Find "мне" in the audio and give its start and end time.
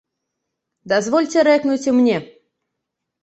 1.99-2.17